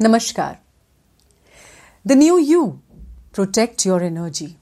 नमस्कार। 0.00 0.56
The 2.06 2.12
new 2.12 2.36
you 2.38 2.64
protect 3.34 3.86
your 3.86 4.02
energy 4.02 4.56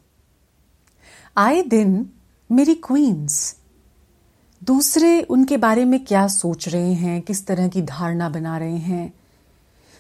आए 1.37 1.63
दिन 1.63 2.11
मेरी 2.51 2.75
क्वींस 2.75 3.57
दूसरे 4.63 5.23
उनके 5.23 5.57
बारे 5.57 5.85
में 5.85 6.05
क्या 6.05 6.27
सोच 6.29 6.69
रहे 6.69 6.93
हैं, 6.93 7.23
किस 7.23 7.47
तरह 7.47 7.69
की 7.69 7.83
धारणा 7.83 8.29
बना 8.29 8.59
रहे 8.59 8.77
हैं? 8.77 9.13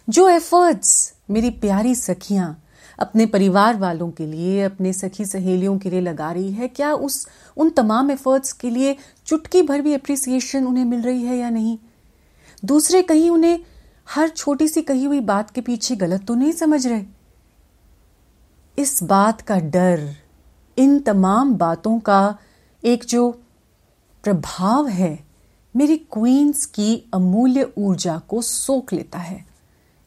जो 0.08 0.28
एफर्ट्स 0.28 1.14
मेरी 1.30 1.50
प्यारी 1.50 1.94
सखियाँ 1.94 2.62
अपने 2.98 3.26
परिवार 3.26 3.76
वालों 3.76 4.10
के 4.10 4.26
लिए, 4.26 4.62
अपने 4.62 4.92
सखी 4.92 5.24
सहेलियों 5.24 5.78
के 5.78 5.90
लिए 5.90 6.00
लगा 6.00 6.32
रही 6.32 6.52
है, 6.52 6.68
क्या 6.68 6.92
उस, 6.92 7.26
उन 7.56 7.70
तमाम 7.70 8.10
एफर्ट्स 8.10 8.52
के 8.52 8.70
लिए 8.70 8.96
चुटकी 9.26 9.62
भर 9.62 9.80
भी 9.80 9.94
अप्रिसिएशन 9.94 10.66
उन्हें 10.66 10.84
मिल 10.84 11.00
रही 11.00 11.22
है 11.22 11.38
या 11.38 11.50
नहीं? 11.50 11.78
दूसरे 12.64 13.02
कहीं 13.02 13.30
उन्हें 13.30 13.60
हर 14.06 14.28
छोटी 14.28 14.68
सी 14.68 14.82
कही 14.82 15.04
हुई 15.04 15.20
बात 15.20 15.50
के 15.50 15.60
पीछे 15.60 15.96
गलत 15.96 16.24
तो 16.26 16.34
नहीं 16.34 16.52
समझ 16.52 16.86
रहे? 16.86 17.04
इस 18.78 19.02
बात 19.02 19.40
का 19.40 19.58
डर, 19.58 20.16
इन 20.78 20.98
तमाम 21.00 21.54
बातों 21.54 21.98
का 22.00 22.38
एक 22.84 23.04
जो 23.04 23.30
प्रभाव 24.24 24.88
है, 24.88 25.18
मेरी 25.74 25.96
क्वींस 26.12 26.64
की 26.66 27.04
अमूल्य 27.14 27.72
ऊर्जा 27.78 28.18
को 28.18 28.42
सोख 28.42 28.92
लेता 28.92 29.18
है, 29.18 29.44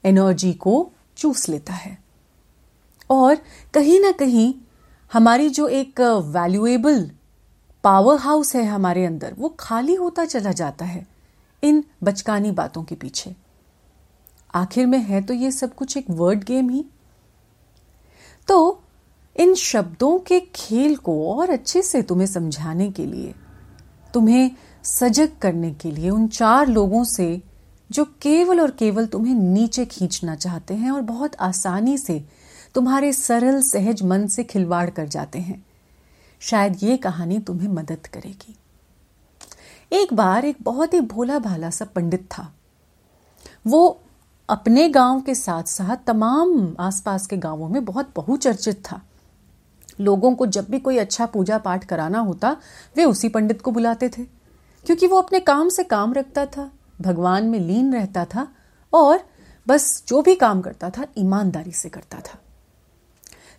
एनर्जी 0.04 0.54
को 0.54 0.92
चूस 1.18 1.48
लेता 1.50 1.74
है। 1.74 1.98
और 3.10 3.38
कहीं 3.74 4.00
ना 4.00 4.12
कहीं 4.12 4.54
हमारी 5.14 5.50
जो 5.50 5.68
एक 5.68 6.02
वैल्यूएबल 6.26 7.10
पावर 7.84 8.18
हाउस 8.18 8.56
है 8.56 8.66
हमारे 8.66 9.06
अंदर, 9.06 9.34
वो 9.34 9.50
खाली 9.60 9.96
होता 9.96 10.26
चला 10.26 10.52
जाता 10.52 10.86
है 10.86 11.08
इन 11.64 11.84
बचकानी 12.04 12.52
बातों 12.52 12.84
के 12.84 12.96
पीछे। 12.96 13.36
आखिर 14.54 14.86
में 14.86 14.98
है 15.00 15.22
तो 15.22 15.34
ये 15.34 15.52
सब 15.52 15.74
कुछ 15.76 15.98
एक 15.98 16.10
वर्ड 16.10 16.44
गेम 16.44 16.70
ही। 16.70 16.86
तो 18.48 18.84
इन 19.36 19.54
शब्दों 19.54 20.18
के 20.20 20.40
खेल 20.56 20.96
को 20.96 21.34
और 21.34 21.50
अच्छे 21.50 21.82
से 21.82 22.02
तुम्हें 22.02 22.28
समझाने 22.28 22.90
के 22.92 23.06
लिए, 23.06 23.34
तुम्हें 24.14 24.52
सजग 24.84 25.38
करने 25.42 25.72
के 25.74 25.92
लिए 25.92 26.10
उन 26.10 26.28
चार 26.28 26.68
लोगों 26.68 27.04
से, 27.04 27.42
जो 27.90 28.06
केवल 28.22 28.62
और 28.62 28.72
केवल 28.72 29.06
तुम्हें 29.06 29.34
नीचे 29.34 29.86
खींचना 29.86 30.36
चाहते 30.36 30.74
हैं 30.74 30.92
और 30.92 31.02
बहुत 31.02 31.36
आसानी 31.36 31.98
से 31.98 32.24
तुम्हारे 32.76 33.12
सरल, 33.14 33.62
सहज 33.62 34.04
मन 34.04 34.28
से 34.28 34.44
खिलवाड़ 34.44 34.90
कर 34.90 35.08
जाते 35.08 35.40
हैं, 35.40 35.64
शायद 36.42 36.78
ये 36.84 36.98
कहानी 36.98 37.40
तुम्हें 37.40 37.68
मदद 37.70 38.08
करेगी। 38.08 38.56
एक 39.92 40.14
बार 40.14 40.46
एक 40.46 40.58
बहुत 40.62 40.94
ही 40.94 41.00
भोला 41.02 41.40
भाला 41.40 41.70
सा 41.70 41.86
पंडित 41.86 42.28
था। 42.32 42.52
वो 43.68 44.00
अपने 44.50 44.90
गाँव 44.90 45.22
के 45.22 45.36
साथ 45.36 45.64
साथ 45.64 45.98
तमाम 46.08 46.76
आसपास 46.80 47.28
के 47.28 47.38
गाँवों 47.38 47.70
में 47.70 47.86
बहुत 47.86 48.10
बहुचर्चित 48.16 48.84
था। 48.86 49.02
लोगों 50.02 50.36
को 50.36 50.46
जब 50.46 50.66
भी 50.70 50.80
कोई 50.80 50.98
अच्छा 50.98 51.26
पूजा 51.26 51.58
पाठ 51.58 51.86
कराना 51.86 52.20
होता, 52.20 52.58
वे 52.96 53.06
उसी 53.06 53.30
पंडित 53.30 53.62
को 53.62 53.72
बुलाते 53.72 54.10
थे, 54.10 54.24
क्योंकि 54.86 55.08
वो 55.08 55.18
अपने 55.18 55.40
काम 55.40 55.70
से 55.70 55.84
काम 55.84 56.14
रखता 56.14 56.46
था, 56.46 56.72
भगवान 57.02 57.46
में 57.46 57.60
लीन 57.60 57.94
रहता 57.94 58.26
था 58.26 58.48
और 58.94 59.20
बस 59.68 60.04
जो 60.08 60.22
भी 60.22 60.36
काम 60.36 60.62
करता 60.62 60.90
था, 60.90 61.06
ईमानदारी 61.18 61.72
से 61.72 61.90
करता 61.90 62.18
था। 62.18 62.43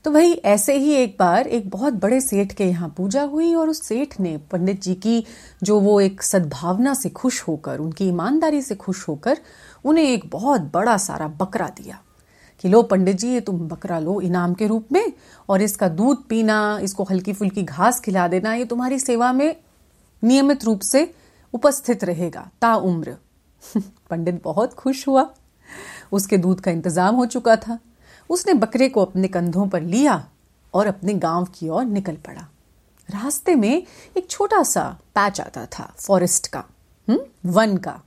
तो 0.04 0.10
वही 0.10 0.32
ऐसे 0.32 0.76
ही 0.76 0.92
एक 0.92 1.16
बार 1.18 1.46
एक 1.46 1.68
बहुत 1.70 1.92
बड़े 1.92 2.20
सेठ 2.20 2.52
के 2.52 2.64
यहाँ 2.64 2.94
पूजा 2.96 3.22
हुई 3.22 3.54
और 3.54 3.68
उस 3.68 3.82
सेठ 3.82 4.20
ने 4.20 4.36
पंडित 4.50 4.82
जी 4.82 4.94
की 4.94 5.24
जो 5.62 5.80
वो 5.80 6.00
एक 6.00 6.22
सद्भावना 6.22 6.94
से 6.94 7.08
खुश 7.08 7.42
होकर, 7.42 7.78
उनकी 7.78 8.08
ईमानदारी 8.08 8.62
से 8.62 8.74
खुश 8.74 9.08
होकर 9.08 9.38
उन्हें 9.84 10.04
एक 10.04 10.30
बहुत 10.30 10.60
बड़ा 10.60 10.96
सारा 10.96 11.28
बकरा 11.28 11.68
दिया 11.68 11.98
कि 12.60 12.68
लो 12.68 12.82
पंडित 12.82 13.16
जी, 13.16 13.28
ये 13.28 13.40
तुम 13.40 13.58
बकरा 13.68 13.98
लो 13.98 14.20
इनाम 14.20 14.54
के 14.54 14.66
रूप 14.66 14.92
में 14.92 15.12
और 15.48 15.62
इसका 15.62 15.88
दूध 15.88 16.24
पीना, 16.28 16.78
इसको 16.82 17.04
हल्की 17.04 17.32
फुल्की 17.32 17.62
घास 17.62 18.00
खिला 18.00 18.28
देना, 18.28 18.54
ये 18.54 18.64
तुम्हारी 18.64 18.98
सेवा 18.98 19.32
में 19.32 19.56
नियमित 20.24 20.64
रूप 20.64 20.80
से 20.80 21.14
उपस्थित 21.54 22.04
रहेगा, 22.04 22.50
ता 22.62 22.74
उम्र। 22.74 23.16
पंडित 24.10 24.42
बहुत 24.44 24.74
खुश 24.74 25.08
हुआ। 25.08 25.30
उसके 26.12 26.36
दूध 26.36 26.60
का 26.60 26.70
इंतज़ाम 26.70 27.14
हो 27.14 27.26
चुका 27.26 27.56
था। 27.56 27.78
उसने 28.30 28.54
बकरे 28.54 28.88
को 28.88 29.04
अपने 29.04 29.28
कंधों 29.28 29.68
पर 29.68 29.82
लिया 29.82 30.28
और 30.74 30.86
अपने 30.86 31.14
गाँव 31.14 31.44
की 31.44 31.68
ओर 31.68 31.84
निकल 31.84 32.16
पड़ा। 32.16 32.48
रास्ते 33.10 33.54
में 33.54 33.86
एक 34.16 34.30
छोटा 34.30 34.62
सा 34.62 34.98
पैच 35.14 35.40
आता 35.40 35.66
था, 35.66 35.92
फॉरेस्ट 35.98 36.46
का 36.46 36.64
हुँ? 37.08 37.18
वन 37.46 37.76
का। 37.76 38.00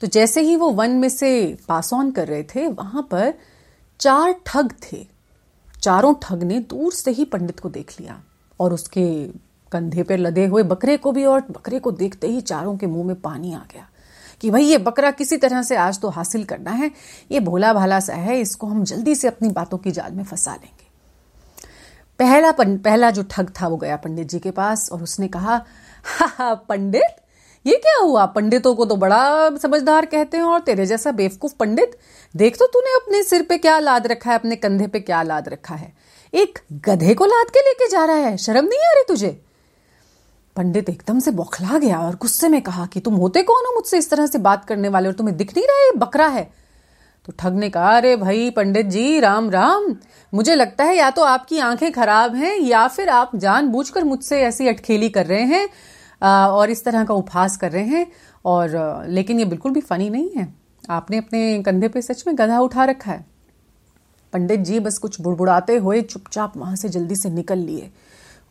तो 0.00 0.06
जैसे 0.06 0.40
ही 0.40 0.56
वो 0.56 0.70
वन 0.70 0.90
में 0.90 1.08
से 1.08 1.58
पास 1.68 1.92
ऑन 1.92 2.10
कर 2.10 2.28
रहे 2.28 2.42
थे, 2.42 2.66
वहाँ 2.66 3.08
पर 3.10 3.34
चार 4.00 4.34
ठग 4.46 4.72
थे। 4.82 5.06
चारों 5.82 6.14
ठग 6.22 6.42
ने 6.42 6.58
दूर 6.60 6.92
से 6.92 7.10
ही 7.10 7.24
पंडित 7.24 7.60
को 7.60 7.68
देख 7.68 8.00
लिया 8.00 8.22
और 8.60 8.72
उसके 8.72 9.26
कंधे 9.72 10.02
पर 10.02 10.18
लदे 10.18 10.46
हुए 10.46 10.62
बकरे 10.62 10.96
को 10.96 11.12
भी 11.12 11.24
और 11.24 11.40
बकरे 11.40 11.78
को 11.78 11.90
देखते 11.92 12.28
ही 12.28 12.40
चारों 12.40 12.76
के 12.76 12.86
मुँह 12.86 13.06
में 13.06 13.20
पानी 13.20 13.52
आ 13.52 13.62
गया। 13.72 13.88
कि 14.40 14.50
भाई 14.50 14.64
ये 14.64 14.78
बकरा 14.78 15.10
किसी 15.10 15.36
तरह 15.36 15.62
से 15.62 15.76
आज 15.76 16.00
तो 16.00 16.08
हासिल 16.08 16.44
करना 16.44 16.70
है 16.70 16.90
ये 17.30 17.40
भोला 17.40 17.72
भाला 17.72 18.00
सा 18.00 18.14
है 18.14 18.40
इसको 18.40 18.66
हम 18.66 18.84
जल्दी 18.84 19.14
से 19.14 19.28
अपनी 19.28 19.48
बातों 19.50 19.78
की 19.78 19.90
जाल 19.90 20.12
में 20.12 20.24
फंसा 20.24 20.54
लेंगे। 20.54 20.82
पहला 22.18 22.50
पन, 22.52 22.76
पहला 22.78 23.10
जो 23.10 23.22
ठग 23.30 23.52
था 23.60 23.68
वो 23.68 23.76
गया 23.76 23.96
पंडित 23.96 24.28
जी 24.28 24.38
के 24.38 24.50
पास 24.50 24.88
और 24.92 25.02
उसने 25.02 25.28
कहा 25.28 25.64
हा 26.04 26.26
हा 26.36 26.54
पंडित 26.54 27.16
ये 27.64 27.76
क्या 27.76 27.96
हुआ? 28.02 28.24
पंडितों 28.26 28.74
को 28.74 28.84
तो 28.84 28.96
बड़ा 28.96 29.56
समझदार 29.56 30.06
कहते 30.06 30.36
हैं 30.36 30.44
और 30.44 30.60
तेरे 30.60 30.86
जैसा 30.86 31.12
बेवकूफ़ 31.12 31.54
पंडित 31.60 31.96
देख 32.34 32.56
तो 32.56 32.66
तूने 32.66 32.94
अपने 32.96 33.22
सिर 33.22 33.42
पे 33.42 33.58
क्या 33.58 33.78
लाद 33.78 34.06
रखा 34.06 34.30
है 34.30 34.38
अपने 34.38 34.56
कंधे 34.56 34.86
पे 34.86 35.00
क्या 35.00 35.22
लाद 35.22 35.48
रखा 35.48 35.74
है। 35.74 35.92
एक 36.32 36.58
गधे 36.86 37.14
को 37.14 37.26
लाद 37.26 37.50
के 37.50 37.60
लेके 37.60 37.88
जा 37.88 38.04
रहा 38.04 38.16
है 38.16 38.36
शर्म 38.36 38.64
नहीं 38.64 38.78
आ 38.80 38.92
रही 38.92 39.04
तुझे? 39.08 39.40
पंडित 40.56 40.88
एकदम 40.88 41.18
से 41.18 41.30
बौखला 41.30 41.78
गया 41.78 41.98
और 41.98 42.14
गुस्से 42.14 42.48
में 42.48 42.60
कहा 42.62 42.86
कि 42.86 43.00
तुम 43.00 43.14
होते 43.14 43.42
कौन 43.42 43.64
हो 43.66 43.74
मुझसे 43.74 43.98
इस 43.98 44.10
तरह 44.10 44.26
से 44.26 44.38
बात 44.38 44.64
करने 44.64 44.88
वाले 44.88 45.08
और 45.08 45.14
तुम्हें 45.14 45.36
दिख 45.36 45.56
नहीं 45.56 45.66
रहा 45.66 45.84
है 45.84 45.92
बकरा 45.98 46.26
है। 46.26 46.44
तो 47.28 47.32
ठग 47.38 47.54
ने 47.54 47.70
कहा 47.70 47.96
अरे 47.96 48.14
भाई 48.16 48.50
पंडित 48.50 48.86
जी, 48.86 49.20
राम 49.20 49.50
राम, 49.50 49.96
मुझे 50.32 50.54
लगता 50.54 50.84
है 50.84 50.96
या 50.96 51.10
तो 51.10 51.22
आपकी 51.22 51.58
आँखें 51.58 51.90
खराब 51.92 52.34
हैं 52.34 52.56
या 52.58 52.86
फिर 52.88 53.08
आप 53.08 53.36
जानबूझकर 53.36 54.04
मुझसे 54.04 54.40
ऐसी 54.42 54.68
अटखेली 54.68 55.08
कर 55.08 55.26
रहे 55.26 55.42
हैं 55.42 55.68
और 56.22 56.70
इस 56.70 56.84
तरह 56.84 57.04
का 57.04 57.14
उपहास 57.14 57.56
कर 57.56 57.72
रहे 57.72 57.84
हैं, 57.84 58.06
और, 58.44 59.04
लेकिन 59.08 59.38
ये 59.38 59.44
बिल्कुल 59.44 59.72
भी 59.72 59.80
फनी 59.80 60.10
नहीं 60.10 60.30
है। 60.36 60.52
आपने 60.90 61.18
अपने 61.18 61.62
कंधे 61.62 61.88
पे 61.88 62.02
सच 62.02 62.24
में 62.26 62.36
गधा 62.38 62.60
उठा 62.60 62.84
रखा 62.84 63.10
है। 63.12 63.24
पंडित 64.32 64.60
जी 64.60 64.80
बस 64.80 64.98
कुछ 64.98 65.20
बुड़बुड़ाते 65.20 65.76
हुए 65.76 66.00
चुपचाप 66.02 66.56
वहाँ 66.56 66.76
से 66.76 66.88
जल्दी 66.88 67.16
से 67.16 67.30
निकल 67.30 67.58
लिए। 67.58 67.90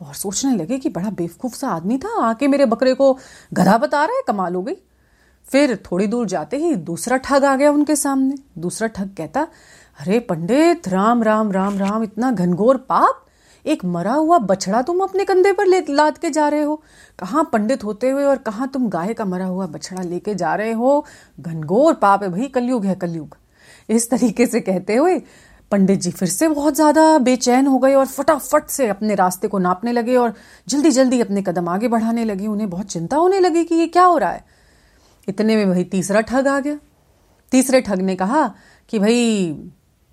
और 0.04 0.14
सोचने 0.14 0.56
लगे 0.56 0.78
कि 0.78 0.90
बड़ा 0.90 1.10
बेवकूफ़ 1.10 1.56
सा 1.56 1.70
आदमी 1.70 1.98
था, 1.98 2.22
आके 2.22 2.48
मेरे 2.48 2.66
बकरे 2.66 2.94
को 2.94 3.14
गधा 3.54 3.78
बता 3.78 4.06
रहा 4.06 4.16
है, 4.16 4.22
कमाल 4.28 4.56
हो 4.56 4.62
गई। 4.62 4.76
फिर 5.46 5.76
थोड़ी 5.76 6.08
दूर 6.08 6.28
जाते 6.28 6.58
ही 6.58 6.76
दूसरा 6.76 7.18
ठग 7.18 7.46
आ 7.46 7.56
गया 7.56 7.72
उनके 7.72 7.96
सामने। 7.96 8.36
दूसरा 8.58 8.88
ठग 8.88 9.10
कहता, 9.18 9.48
अरे 10.00 10.20
पंडित, 10.20 10.88
राम 10.88 11.24
राम 11.24 11.52
राम 11.52 11.78
राम, 11.78 12.04
इतना 12.04 12.32
घनघोर 12.32 12.78
पाप, 12.78 13.20
एक 13.66 13.86
मरा 13.86 14.14
हुआ 14.14 14.38
बछड़ा 14.38 14.82
तुम 14.82 15.00
अपने 15.00 15.26
कंधे 15.26 15.54
पर 15.54 15.66
ले, 15.66 15.84
लाद 15.90 16.18
के 16.18 16.30
जा 16.30 16.48
रहे 16.48 16.62
हो। 16.62 16.84
कहाँ 17.20 17.50
पंडित 17.54 17.84
होते 17.84 18.10
हुए 18.10 18.24
और 18.24 18.38
कहाँ 18.38 18.68
तुम 18.68 18.90
गाय 18.90 19.14
का 19.14 19.26
मरा 19.26 19.46
हुआ 19.46 19.68
बछड़ा 19.68 20.02
लेके 20.02 20.36
जा 20.36 20.56
रहे 20.56 20.72
हो? 20.72 21.06
घनघोर 21.40 21.94
पाप 21.94 22.24
है 22.24 22.30
भाई, 22.30 22.48
कलयुग 22.48 22.86
है 22.86 22.96
कलयुग। 22.96 23.38
इस 23.90 24.10
तरीके 24.10 24.46
से 24.46 24.62
कहते 24.62 24.96
हुए 24.96 25.22
पंडित 25.74 26.00
जी 26.00 26.10
फिर 26.12 26.28
से 26.30 26.48
बहुत 26.48 26.76
ज़्यादा 26.76 27.18
बेचैन 27.20 27.68
हो 27.68 27.78
गए 27.80 27.94
और 27.94 28.06
फटाफट 28.06 28.68
से 28.70 28.88
अपने 28.88 29.16
रास्ते 29.16 29.48
को 29.48 29.60
नापने 29.60 29.92
लगे 29.92 30.16
और 30.16 30.34
जल्दी 30.68 30.90
जल्दी 30.92 31.20
अपने 31.22 31.42
कदम 31.42 31.70
आगे 31.70 31.88
बढ़ाने 31.88 32.26
लगे। 32.26 32.48
उन्हें 32.48 32.70
बहुत 32.70 32.88
चिंता 32.88 33.18
होने 33.18 33.40
लगी 33.40 33.64
कि 33.64 33.76
ये 33.76 33.88
क्या 33.88 34.04
हो 34.04 34.18
रहा 34.18 34.32
है। 34.32 34.44
इतने 35.28 35.56
में 35.56 35.70
भाई 35.70 35.84
तीसरा 35.84 36.22
ठग 36.22 36.48
आ 36.48 36.60
गया। 36.60 36.78
तीसरे 37.52 37.82
ठग 37.82 38.02
ने 38.02 38.16
कहा 38.16 38.46
कि 38.90 39.00
भाई, 39.00 39.52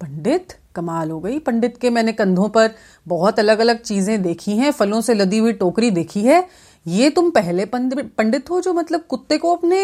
पंडित, 0.00 0.52
कमाल 0.74 1.10
हो 1.10 1.18
गई। 1.20 1.38
पंडित 1.38 1.76
के 1.76 1.90
मैंने 1.90 2.12
कंधों 2.12 2.48
पर 2.48 2.70
बहुत 3.06 3.38
अलग 3.38 3.58
अलग 3.58 3.82
चीज़ें 3.82 4.22
देखी 4.22 4.56
हैं, 4.56 4.70
फलों 4.70 5.00
से 5.00 5.14
लदी 5.14 5.38
हुई 5.38 5.52
टोकरी 5.54 5.90
देखी 5.90 6.22
है। 6.22 6.46
ये 6.86 7.10
तुम 7.10 7.30
पहले 7.30 7.64
पंडित 7.66 8.50
हो 8.50 8.60
जो 8.60 8.72
मतलब 8.74 9.04
कुत्ते 9.08 9.38
को 9.38 9.54
अपने 9.56 9.82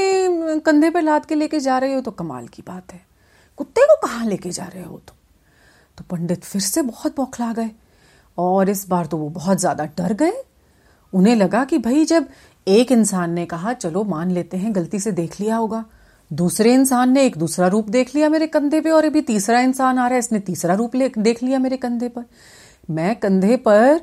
कंधे 0.61 0.91
पर 0.91 1.03
लाद 1.03 1.27
के 1.27 1.35
लेके 1.35 1.61
जा 1.61 1.79
रहे 1.79 1.95
हो 1.95 2.01
तो 2.01 2.11
कमाल 2.13 2.49
की 2.49 2.63
बात 2.67 2.93
है। 2.93 3.05
कुत्ते 3.59 3.87
को 3.87 3.97
कहाँ 4.07 4.27
लेके 4.27 4.51
जा 4.51 4.65
रहे 4.65 4.85
हो 4.85 4.97
तुम? 4.99 5.16
तो 5.99 6.05
पंडित 6.11 6.45
फिर 6.45 6.63
से 6.63 6.83
बहुत 6.85 7.17
बौखला 7.17 7.53
गए 7.53 7.71
और 8.39 8.71
इस 8.71 8.89
बार 8.89 9.07
तो 9.07 9.17
वो 9.17 9.29
बहुत 9.31 9.59
ज़्यादा 9.59 9.85
डर 9.99 10.13
गए। 10.15 10.33
उन्हें 11.13 11.37
लगा 11.37 11.65
कि 11.65 11.79
भाई 11.79 12.05
जब 12.05 12.27
एक 12.67 12.93
इंसान 12.93 13.31
ने 13.31 13.45
कहा, 13.47 13.73
चलो 13.75 14.03
मान 14.05 14.31
लेते 14.31 14.57
हैं, 14.57 14.75
गलती 14.75 14.99
से 14.99 15.13
देख 15.13 15.41
लिया 15.41 15.57
होगा। 15.57 15.85
दूसरे 16.31 16.73
इंसान 16.75 17.13
ने 17.13 17.25
एक 17.25 17.37
दूसरा 17.39 17.67
रूप 17.69 17.89
देख 17.91 18.15
लिया 18.15 18.29
मेरे 18.29 18.47
कंधे 18.49 18.81
पे 18.81 18.91
और 18.91 19.05
अभी 19.05 19.21
तीसरा 19.23 19.61
इंसान 19.61 19.99
आ 19.99 20.07
रहा 20.07 20.13
है, 20.13 20.19
इसने 20.19 20.41
तीसरा 20.41 20.75
रूप 20.75 20.97
देख 20.97 21.43
लिया 21.43 21.59
मेरे 21.59 21.77
कंधे 21.77 22.09
पर। 22.09 22.25
मैं 22.89 23.15
कंधे 23.17 23.57
पर 23.59 24.01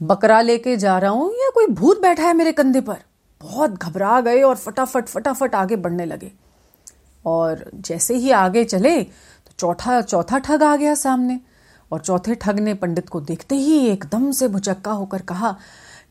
बकरा 0.00 0.40
लेके 0.40 0.76
जा 0.76 0.98
रहा 0.98 1.10
हूँ 1.10 1.30
या 1.32 1.50
कोई 1.54 1.66
भूत 1.68 2.02
बैठा 2.02 2.22
है 2.22 2.34
मेरे 2.34 2.52
कंधे 2.52 2.80
पर? 2.80 2.96
बहुत 3.40 3.70
घबरा 3.72 4.20
गए 4.20 4.42
और 4.42 4.56
फटाफट 4.56 5.08
फटाफट 5.08 5.54
आगे 5.54 5.76
बढ़ने 5.76 6.04
लगे। 6.04 6.32
और 7.24 7.64
जैसे 7.76 8.14
ही 8.14 8.30
आगे 8.30 8.64
चले 8.64 9.02
तो 9.02 9.52
चौथा 9.58 10.00
चौथा 10.00 10.38
ठग 10.38 10.62
आ 10.62 10.74
गया 10.76 10.94
सामने। 10.94 11.40
और 11.90 12.00
चौथे 12.00 12.34
ठग 12.34 12.58
ने 12.60 12.74
पंडित 12.74 13.08
को 13.08 13.20
देखते 13.20 13.54
ही 13.56 13.86
एकदम 13.88 14.30
से 14.30 14.48
भुचक्का 14.48 14.92
होकर 14.92 15.22
कहा 15.22 15.56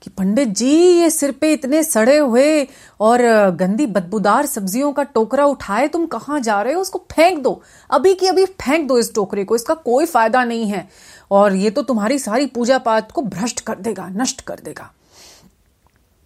कि 0.03 0.09
पंडित 0.09 0.47
जी, 0.49 0.69
ये 0.69 1.09
सिर 1.09 1.31
पे 1.31 1.51
इतने 1.53 1.81
सड़े 1.83 2.17
हुए 2.17 2.67
और 2.99 3.21
गंदी 3.51 3.85
बदबूदार 3.85 4.45
सब्जियों 4.45 4.91
का 4.93 5.03
टोकरा 5.03 5.45
उठाए, 5.45 5.87
तुम 5.87 6.05
कहाँ 6.05 6.39
जा 6.39 6.61
रहे 6.61 6.73
हो? 6.73 6.81
उसको 6.81 6.99
फेंक 7.11 7.41
दो। 7.43 7.61
अभी 7.89 8.13
की 8.13 8.27
अभी 8.27 8.45
फेंक 8.45 8.87
दो 8.87 8.97
इस 8.99 9.13
टोकरे 9.15 9.43
को, 9.43 9.55
इसका 9.55 9.73
कोई 9.73 10.05
फ़ायदा 10.05 10.43
नहीं 10.43 10.65
है। 10.65 10.87
और 11.31 11.55
ये 11.55 11.69
तो 11.69 11.81
तुम्हारी 11.81 12.19
सारी 12.19 12.45
पूजा 12.45 12.77
पाठ 12.77 13.11
को 13.11 13.21
भ्रष्ट 13.21 13.59
कर 13.59 13.75
देगा, 13.77 14.07
नष्ट 14.09 14.41
कर 14.41 14.59
देगा। 14.59 14.91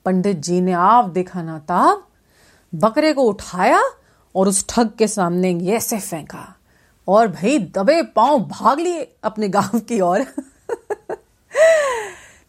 पंडित 0.05 0.37
जी 0.37 0.61
ने 0.61 0.71
आप 0.73 1.09
देखा 1.09 1.41
ना 1.43 1.57
ताब 1.59 2.03
बकरे 2.73 3.13
को 3.13 3.23
उठाया 3.23 3.81
और 4.35 4.47
उस 4.47 4.65
ठग 4.69 4.91
के 4.97 5.07
सामने 5.07 5.51
ऐसे 5.67 5.99
फेंका। 5.99 6.55
और 7.07 7.27
भाई, 7.27 7.59
दबे 7.59 8.01
पाँव 8.01 8.39
भाग 8.39 8.79
लिए 8.79 9.15
अपने 9.23 9.49
गाँव 9.49 9.79
की 9.79 9.99
ओर। 10.01 10.25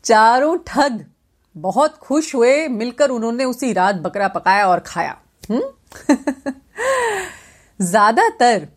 चारों 0.04 0.56
ठग 0.66 1.04
बहुत 1.56 1.96
खुश 1.96 2.34
हुए, 2.34 2.68
मिलकर 2.68 3.10
उन्होंने 3.10 3.44
उसी 3.44 3.72
रात 3.72 3.94
बकरा 3.94 4.28
पकाया 4.28 4.68
और 4.68 4.80
खाया। 4.80 5.16
हम्म? 5.50 5.62
ज़्यादातर 7.80 8.68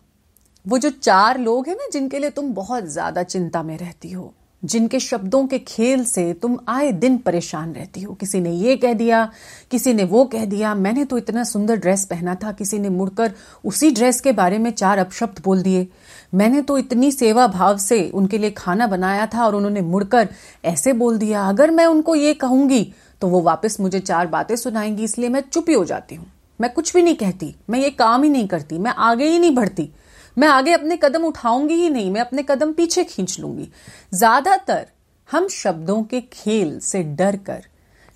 वो 0.68 0.78
जो 0.78 0.90
चार 0.90 1.40
लोग 1.40 1.68
हैं 1.68 1.76
ना, 1.76 1.88
जिनके 1.94 2.20
लिए 2.20 2.30
तुम 2.30 2.54
बहुत 2.54 2.84
ज़्यादा 2.84 3.24
चिंता 3.24 3.64
में 3.64 3.78
रहती 3.78 4.12
हो 4.12 4.34
जिनके 4.64 5.00
शब्दों 5.00 5.46
के 5.48 5.58
खेल 5.60 6.04
से 6.06 6.32
तुम 6.34 6.58
आए 6.68 6.92
दिन 6.94 7.18
परेशान 7.18 7.74
रहती 7.74 8.02
हो। 8.02 8.14
किसी 8.14 8.40
ने 8.42 8.52
ये 8.52 8.76
कह 8.76 8.94
दिया, 8.94 9.24
किसी 9.72 9.94
ने 9.94 10.04
वो 10.04 10.24
कह 10.26 10.46
दिया, 10.46 10.74
मैंने 10.76 11.06
तो 11.06 11.18
इतना 11.18 11.44
सुंदर 11.44 11.76
ड्रेस 11.76 12.06
पहना 12.06 12.36
था, 12.36 12.52
किसी 12.52 12.80
ने 12.80 12.90
मुड़कर 12.90 13.32
उसी 13.66 13.92
ड्रेस 13.92 14.22
के 14.22 14.32
बारे 14.32 14.58
में 14.58 14.70
चार 14.72 14.98
अपशब्द 14.98 15.42
बोल 15.46 15.62
दिए। 15.62 15.88
मैंने 16.34 16.62
तो 16.62 16.78
इतनी 16.78 17.12
सेवा 17.12 17.48
भाव 17.48 17.78
से 17.78 18.10
उनके 18.12 18.38
लिए 18.38 18.52
खाना 18.52 18.88
बनाया 18.88 19.26
था 19.26 19.46
और 19.46 19.56
उन्होंने 19.56 19.82
मुड़कर 19.82 20.30
ऐसे 20.66 20.94
बोल 20.94 21.18
दिया, 21.18 21.44
अगर 21.44 21.72
मैं 21.72 21.86
उनको 21.86 22.16
ये 22.16 22.34
कहूँगी 22.36 22.84
तो 23.22 23.28
वो 23.28 23.42
वापस 23.42 23.80
मुझे 23.80 24.00
चार 24.00 24.28
बातें 24.28 24.56
सुनाएँगी, 24.56 25.04
इसलिए 25.04 25.30
मैं 25.30 25.42
चुप 25.44 25.70
ही 25.70 25.76
हो 25.76 25.86
जाती 25.86 26.16
हूँ। 26.16 26.26
मैं 26.60 26.72
कुछ 26.74 26.94
भी 26.94 27.02
नहीं 27.02 27.16
कहती, 27.16 27.54
मैं 27.70 27.80
ये 27.80 27.90
काम 27.92 28.24
ही 28.24 28.30
नहीं 28.30 28.48
करती, 28.48 28.78
मैं 28.78 28.92
आगे 28.92 29.26
ही 29.26 29.40
नहीं 29.40 29.56
बढ़ती। 29.56 29.90
मैं 30.38 30.48
आगे 30.48 30.72
अपने 30.74 30.98
कदम 30.98 31.24
उठाऊँगी 31.26 31.74
ही 31.74 31.90
नहीं, 31.90 32.12
मैं 32.12 32.22
अपने 32.22 32.44
कदम 32.44 32.74
पीछे 32.74 33.04
खींच 33.04 33.40
लूँगी। 33.40 33.70
ज़्यादातर 34.14 34.86
हम 35.30 35.48
शब्दों 35.48 36.04
के 36.04 36.22
खेल 36.24 36.80
से 36.80 37.04
डर 37.04 37.38
कर 37.38 37.66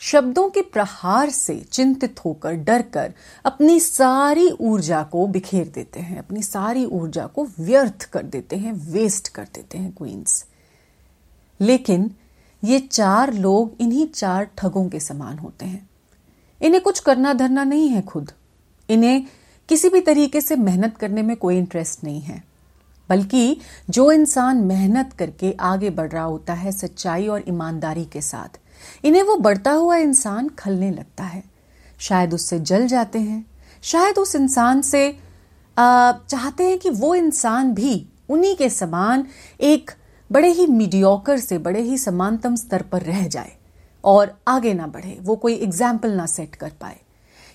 शब्दों 0.02 0.50
के 0.50 0.62
प्रहार 0.64 1.30
से 1.30 1.56
चिंतित 1.64 2.20
होकर 2.26 2.54
डर 2.58 2.82
कर 2.94 3.14
अपनी 3.46 3.80
सारी 3.80 4.50
ऊर्जा 4.52 5.02
को 5.04 5.26
बिखेर 5.28 5.68
देते 5.68 6.00
हैं, 6.00 6.18
अपनी 6.20 6.42
सारी 6.44 6.86
ऊर्जा 6.86 7.26
को 7.26 7.48
व्यर्थ 7.60 8.04
कर 8.04 8.24
देते 8.26 8.56
हैं, 8.56 8.74
वेस्ट 8.92 9.28
कर 9.28 9.48
देते 9.56 9.78
हैं 9.78 9.92
क्वींस 9.92 10.46
लेकिन 11.60 12.10
ये 12.64 12.80
चार 12.82 13.34
लोग 13.34 13.76
इन्हीं 13.82 14.06
चार 14.08 14.48
ठगों 14.58 14.88
के 14.90 15.00
समान 15.00 15.38
होते 15.38 15.66
हैं। 15.66 15.90
इन्हें 16.62 16.82
कुछ 16.84 17.00
करना 17.00 17.34
धरना 17.34 17.64
नहीं 17.64 17.90
है 17.90 18.02
खुद। 18.02 18.32
इन्हें 18.90 19.26
किसी 19.70 19.90
भी 19.90 20.02
तरीके 20.02 20.42
से 20.42 20.56
मेहनत 20.58 20.98
करने 20.98 21.22
में 21.22 21.36
कोई 21.38 21.58
इंटरेस्ट 21.58 22.04
नहीं 22.04 22.22
है। 22.22 22.44
बल्कि 23.10 23.58
जो 23.90 24.12
इंसान 24.12 24.58
मेहनत 24.64 25.14
करके 25.14 25.52
आगे 25.62 25.90
बढ़ 25.90 26.12
रहा 26.12 26.24
होता 26.24 26.54
है 26.54 26.72
सच्चाई 26.72 27.28
और 27.28 27.44
ईमानदारी 27.50 28.06
के 28.06 28.22
साथ, 28.22 28.60
इन्हें 29.06 29.24
वो 29.24 29.36
बढ़ता 29.38 29.72
हुआ 29.72 29.96
इंसान 29.98 30.50
खलने 30.50 30.92
लगता 30.92 31.24
है। 31.24 31.44
शायद 32.00 32.34
उससे 32.34 32.60
जल 32.62 32.88
जाते 32.88 33.20
हैं, 33.20 33.46
शायद 33.84 34.18
उस 34.18 34.36
इंसान 34.36 34.82
से 34.82 35.12
चाहते 35.78 36.64
हैं 36.64 36.78
कि 36.80 36.90
वो 36.90 37.14
इंसान 37.16 37.74
भी 37.74 38.06
उन्हीं 38.30 38.56
के 38.56 38.70
समान 38.70 39.26
एक 39.62 39.92
बड़े 40.30 40.50
ही 40.50 40.66
मीडियोकर 40.68 41.38
से 41.40 41.58
बड़े 41.58 41.82
ही 41.82 41.98
समानतम 41.98 42.56
स्तर 42.56 42.82
पर 42.82 43.02
रह 43.02 43.28
जाए 43.28 43.52
और 44.04 44.36
आगे 44.48 44.74
ना 44.74 44.88
बढ़े, 44.88 45.18
वो 45.22 45.36
कोई 45.36 45.54
एग्ज़ाम्पल 45.56 46.12
ना 46.12 46.26
सेट 46.26 46.56
कर 46.56 46.72
पाए। 46.82 47.00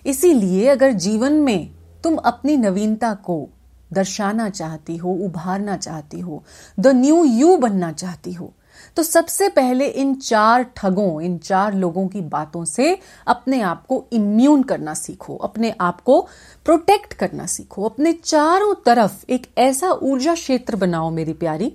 इसीलिए 0.05 0.69
अगर 0.69 0.93
जीवन 0.93 1.32
में 1.32 1.70
तुम 2.04 2.16
अपनी 2.24 2.56
नवीनता 2.56 3.14
को 3.14 3.48
दर्शाना 3.92 4.48
चाहती 4.50 4.96
हो, 4.96 5.12
उभारना 5.14 5.76
चाहती 5.76 6.20
हो 6.20 6.42
द 6.78 6.86
न्यू 6.86 7.24
यू 7.24 7.56
बनना 7.56 7.92
चाहती 7.92 8.32
हो 8.32 8.52
तो 8.96 9.02
सबसे 9.02 9.48
पहले 9.48 9.86
इन 9.86 10.14
चार 10.14 10.62
ठगों, 10.76 11.20
इन 11.22 11.36
चार 11.38 11.74
लोगों 11.74 12.06
की 12.08 12.20
बातों 12.20 12.64
से 12.64 12.98
अपने 13.26 13.60
आप 13.60 13.84
को 13.86 14.04
इम्यून 14.12 14.62
करना 14.62 14.94
सीखो, 14.94 15.36
अपने 15.36 15.70
आप 15.80 16.00
को 16.00 16.20
प्रोटेक्ट 16.64 17.12
करना 17.12 17.46
सीखो। 17.46 17.84
अपने 17.84 18.12
चारों 18.14 18.74
तरफ़ 18.86 19.24
एक 19.30 19.46
ऐसा 19.58 19.90
ऊर्जा 20.02 20.34
क्षेत्र 20.34 20.76
बनाओ 20.76 21.10
मेरी 21.10 21.32
प्यारी। 21.32 21.72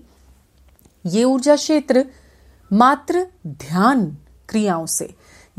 ये 1.05 1.23
ऊर्जा 1.23 1.55
क्षेत्र 1.55 2.05
मात्र 2.71 3.25
ध्यान 3.47 4.05
क्रियाओं 4.49 4.85
से 4.85 5.09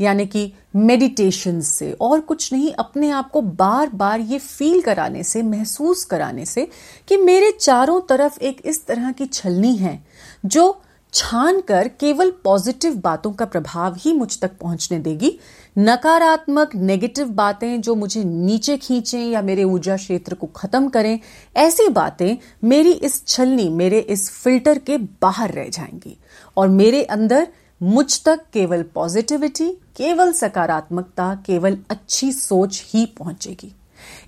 यानी 0.01 0.25
कि 0.25 0.51
मेडिटेशन 0.75 1.59
से 1.61 1.91
और 2.01 2.19
कुछ 2.19 2.51
नहीं, 2.53 2.71
अपने 2.73 3.09
आप 3.09 3.31
को 3.31 3.41
बार 3.41 3.89
बार 3.89 4.19
ये 4.19 4.39
फील 4.39 4.81
कराने 4.81 5.23
से, 5.23 5.41
महसूस 5.43 6.05
कराने 6.05 6.45
से 6.45 6.67
कि 7.07 7.17
मेरे 7.17 7.51
चारों 7.51 7.99
तरफ़ 8.01 8.39
एक 8.39 8.61
इस 8.65 8.85
तरह 8.85 9.11
की 9.11 9.25
छलनी 9.25 9.75
है, 9.75 9.99
जो 10.45 10.81
छान 11.13 11.59
कर 11.61 11.87
केवल 11.99 12.29
पॉजिटिव 12.43 12.95
बातों 12.95 13.31
का 13.31 13.45
प्रभाव 13.45 13.95
ही 13.99 14.13
मुझ 14.13 14.39
तक 14.39 14.51
पहुँचने 14.59 14.99
देगी। 14.99 15.37
नकारात्मक 15.77 16.75
नेगेटिव 16.75 17.27
बातें 17.27 17.81
जो 17.81 17.95
मुझे 17.95 18.23
नीचे 18.23 18.77
खींचें 18.77 19.19
या 19.21 19.41
मेरे 19.41 19.63
ऊर्जा 19.63 19.95
क्षेत्र 19.95 20.33
को 20.33 20.47
खत्म 20.47 20.89
करें, 20.89 21.19
ऐसी 21.55 21.87
बातें 21.89 22.37
मेरी 22.63 22.91
इस 22.91 23.25
छलनी, 23.27 23.69
मेरे 23.69 23.99
इस 23.99 24.29
फ़िल्टर 24.33 24.77
के 24.77 24.97
बाहर 24.97 25.51
रह 25.51 25.69
जाएँगी 25.69 26.17
और 26.57 26.67
मेरे 26.69 27.03
अंदर 27.03 27.47
मुझ 27.81 28.21
तक 28.23 28.39
केवल 28.53 28.83
पॉजिटिविटी 28.95 29.69
केवल 29.97 30.31
सकारात्मकता, 30.31 31.33
केवल 31.45 31.77
अच्छी 31.89 32.31
सोच 32.31 32.81
ही 32.87 33.05
पहुंचेगी। 33.17 33.73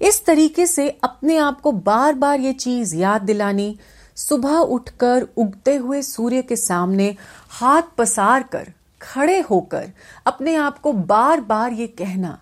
इस 0.01 0.25
तरीके 0.25 0.65
से 0.67 0.89
अपने 1.03 1.37
आप 1.37 1.61
को 1.61 1.71
बार 1.71 2.13
बार 2.13 2.39
ये 2.39 2.53
चीज़ 2.53 2.95
याद 2.95 3.21
दिलानी, 3.21 3.75
सुबह 4.17 4.57
उठकर 4.57 5.27
उगते 5.37 5.75
हुए 5.75 6.01
सूर्य 6.01 6.41
के 6.41 6.55
सामने 6.55 7.15
हाथ 7.51 7.95
पसार 7.97 8.43
कर 8.43 8.71
खड़े 9.01 9.39
होकर 9.41 9.89
अपने 10.25 10.55
आप 10.55 10.77
को 10.79 10.93
बार 10.93 11.41
बार 11.41 11.73
ये 11.73 11.87
कहना 11.89 12.37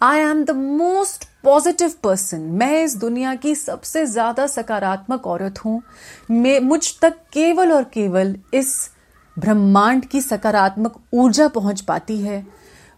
I 0.00 0.20
am 0.20 0.44
the 0.44 0.50
most 0.50 1.24
positive 1.44 1.92
person 2.02 2.40
मैं 2.52 2.82
इस 2.84 2.96
दुनिया 2.96 3.34
की 3.34 3.54
सबसे 3.54 4.04
ज़्यादा 4.06 4.46
सकारात्मक 4.46 5.26
औरत 5.26 5.64
हूँ। 5.64 5.82
मुझ 6.62 6.82
तक 7.02 7.18
केवल 7.32 7.72
और 7.72 7.84
केवल 7.84 8.36
इस 8.54 8.90
ब्रह्मांड 9.38 10.04
की 10.04 10.20
सकारात्मक 10.20 11.00
ऊर्जा 11.12 11.48
पहुँच 11.48 11.80
पाती 11.80 12.20
है। 12.20 12.46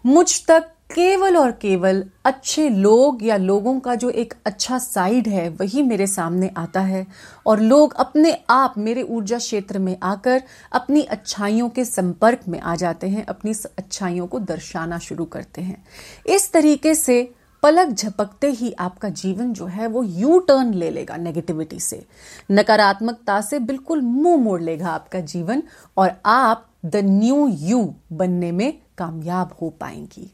मुझ 0.05 0.45
तक 0.45 0.69
केवल 0.91 1.37
और 1.37 1.51
केवल 1.51 2.03
अच्छे 2.25 2.69
लोग 2.69 3.23
या 3.23 3.37
लोगों 3.37 3.79
का 3.79 3.95
जो 3.95 4.09
एक 4.09 4.33
अच्छा 4.45 4.77
साइड 4.77 5.27
है, 5.27 5.49
वही 5.49 5.83
मेरे 5.83 6.07
सामने 6.07 6.51
आता 6.57 6.79
है। 6.79 7.07
और 7.45 7.59
लोग 7.59 7.93
अपने 7.93 8.37
आप 8.49 8.73
मेरे 8.77 9.01
ऊर्जा 9.01 9.37
क्षेत्र 9.37 9.79
में 9.79 9.97
आकर 10.03 10.43
अपनी 10.71 11.01
अच्छाइयों 11.01 11.69
के 11.69 11.85
संपर्क 11.85 12.39
में 12.47 12.59
आ 12.59 12.75
जाते 12.75 13.07
हैं, 13.07 13.25
अपनी 13.25 13.53
अच्छाइयों 13.77 14.27
को 14.27 14.39
दर्शाना 14.39 14.99
शुरू 14.99 15.25
करते 15.25 15.61
हैं। 15.61 15.83
इस 16.25 16.51
तरीके 16.51 16.95
से 16.95 17.31
पलक 17.63 17.89
झपकते 17.89 18.47
ही 18.49 18.71
आपका 18.79 19.09
जीवन 19.09 19.53
जो 19.53 19.65
है 19.65 19.87
वो 19.87 20.03
यू 20.03 20.39
टर्न 20.39 20.73
ले 20.73 20.89
लेगा 20.89 21.17
नेगेटिविटी 21.17 21.79
से। 21.79 22.03
नकारात्मकता 22.51 23.39
से 23.41 23.59
बिल्कुल 23.59 24.01
मुँह 24.01 24.37
मोड़ 24.37 24.61
लेगा 24.61 24.87
आपका 24.87 25.19
जीवन 25.21 25.63
और 25.97 26.11
आप 26.25 26.69
द 26.85 26.95
न्यू 26.95 27.47
यू 27.49 27.93
बनने 28.13 28.51
में 28.51 28.73
कामयाब 28.97 29.55
हो 29.61 29.69
पाएँगी। 29.69 30.29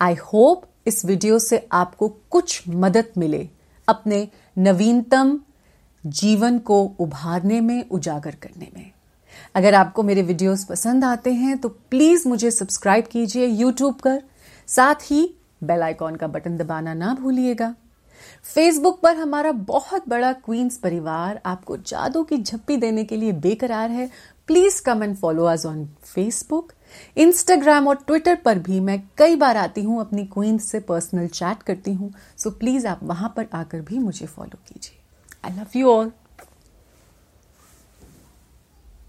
आई 0.00 0.14
होप 0.24 0.66
इस 0.86 1.04
वीडियो 1.04 1.38
से 1.38 1.66
आपको 1.72 2.08
कुछ 2.30 2.62
मदद 2.68 3.12
मिले 3.18 3.48
अपने 3.88 4.28
नवीनतम 4.58 5.38
जीवन 6.04 6.58
को 6.58 6.82
उभारने 7.00 7.60
में, 7.60 7.88
उजागर 7.88 8.34
करने 8.34 8.68
में। 8.76 8.90
अगर 9.54 9.74
आपको 9.74 10.02
मेरे 10.02 10.22
वीडियोस 10.22 10.64
पसंद 10.64 11.04
आते 11.04 11.32
हैं 11.32 11.56
तो 11.58 11.68
प्लीज़ 11.68 12.28
मुझे 12.28 12.50
सब्सक्राइब 12.50 13.06
कीजिए 13.06 13.46
यूट्यूब 13.46 13.94
पर। 13.94 14.22
साथ 14.68 15.10
ही 15.10 15.22
बेल 15.64 15.82
आइकॉन 15.82 16.16
का 16.16 16.26
बटन 16.26 16.56
दबाना 16.56 16.94
ना 16.94 17.14
भूलिएगा। 17.14 17.74
फेसबुक 18.44 19.00
पर 19.00 19.16
हमारा 19.16 19.50
बहुत 19.52 20.08
बड़ा 20.08 20.32
क्वींस 20.34 20.76
परिवार 20.78 21.40
आपको 21.46 21.76
जादू 21.76 22.22
की 22.24 22.36
झप्पी 22.38 22.76
देने 22.76 23.04
के 23.04 23.16
लिए 23.16 23.32
बेकरार 23.34 23.90
है। 23.90 24.08
Please 24.48 24.82
come 24.82 25.02
and 25.02 25.16
follow 25.16 25.44
us 25.44 25.64
on 25.66 25.84
Facebook 26.04 26.72
Instagram 27.16 27.88
और 27.88 27.96
ट्विटर 27.96 28.34
पर 28.34 28.58
भी 28.58 28.80
मैं 28.80 29.00
कई 29.18 29.36
बार 29.36 29.56
आती 29.56 29.82
हूँ, 29.82 30.00
अपनी 30.00 30.24
क्वींस 30.24 30.70
से 30.70 30.80
पर्सनल 30.80 31.26
चैट 31.28 31.62
करती 31.62 31.92
हूँ। 31.92 32.12
सो 32.38 32.50
प्लीज़ 32.50 32.86
आप 32.86 33.00
वहाँ 33.02 33.32
पर 33.36 33.46
आकर 33.54 33.80
भी 33.80 33.98
मुझे 33.98 34.26
फॉलो 34.26 34.58
कीजिए। 34.68 35.00
I 35.44 35.58
love 35.58 35.78
you 35.78 35.90
all 35.90 36.10